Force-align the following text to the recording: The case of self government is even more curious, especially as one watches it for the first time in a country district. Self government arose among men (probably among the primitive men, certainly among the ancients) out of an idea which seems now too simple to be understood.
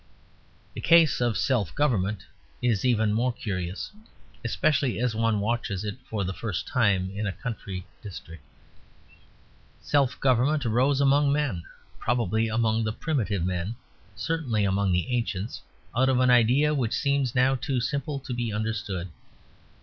The 0.73 0.81
case 0.81 1.21
of 1.21 1.37
self 1.37 1.75
government 1.75 2.25
is 2.59 2.83
even 2.83 3.13
more 3.13 3.31
curious, 3.31 3.91
especially 4.43 4.99
as 4.99 5.13
one 5.13 5.39
watches 5.39 5.85
it 5.85 5.99
for 6.09 6.23
the 6.23 6.33
first 6.33 6.65
time 6.67 7.11
in 7.15 7.27
a 7.27 7.31
country 7.31 7.85
district. 8.01 8.43
Self 9.79 10.19
government 10.19 10.65
arose 10.65 11.01
among 11.01 11.31
men 11.31 11.61
(probably 11.99 12.47
among 12.47 12.83
the 12.83 12.93
primitive 12.93 13.45
men, 13.45 13.75
certainly 14.15 14.65
among 14.65 14.91
the 14.91 15.05
ancients) 15.15 15.61
out 15.95 16.09
of 16.09 16.19
an 16.19 16.31
idea 16.31 16.73
which 16.73 16.93
seems 16.95 17.35
now 17.35 17.53
too 17.53 17.79
simple 17.79 18.17
to 18.21 18.33
be 18.33 18.51
understood. 18.51 19.07